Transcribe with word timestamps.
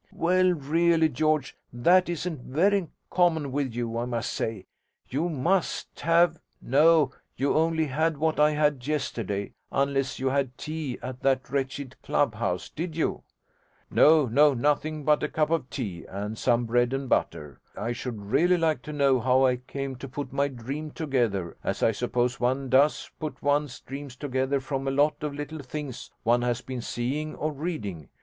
'Well, 0.11 0.53
really, 0.53 1.09
George, 1.09 1.55
that 1.71 2.09
isn't 2.09 2.39
very 2.41 2.87
common 3.11 3.51
with 3.51 3.71
you, 3.75 3.99
I 3.99 4.05
must 4.05 4.33
say. 4.33 4.65
You 5.07 5.29
must 5.29 5.99
have 5.99 6.39
no, 6.59 7.11
you 7.37 7.53
only 7.53 7.85
had 7.85 8.17
what 8.17 8.39
I 8.39 8.49
had 8.49 8.87
yesterday 8.87 9.53
unless 9.71 10.17
you 10.17 10.29
had 10.29 10.57
tea 10.57 10.97
at 11.03 11.21
that 11.21 11.51
wretched 11.51 11.97
club 12.01 12.33
house: 12.33 12.67
did 12.69 12.97
you?' 12.97 13.21
'No, 13.91 14.25
no; 14.25 14.55
nothing 14.55 15.03
but 15.03 15.21
a 15.21 15.29
cup 15.29 15.51
of 15.51 15.69
tea 15.69 16.05
and 16.09 16.35
some 16.35 16.65
bread 16.65 16.93
and 16.93 17.07
butter. 17.07 17.61
I 17.77 17.91
should 17.91 18.19
really 18.31 18.57
like 18.57 18.81
to 18.81 18.91
know 18.93 19.19
how 19.19 19.45
I 19.45 19.57
came 19.57 19.95
to 19.97 20.09
put 20.09 20.33
my 20.33 20.47
dream 20.47 20.89
together 20.89 21.57
as 21.63 21.83
I 21.83 21.91
suppose 21.91 22.39
one 22.39 22.69
does 22.69 23.11
put 23.19 23.39
one's 23.43 23.79
dreams 23.81 24.15
together 24.15 24.59
from 24.59 24.87
a 24.87 24.89
lot 24.91 25.21
of 25.21 25.35
little 25.35 25.59
things 25.59 26.09
one 26.23 26.41
has 26.41 26.61
been 26.61 26.81
seeing 26.81 27.35
or 27.35 27.51
reading. 27.51 28.09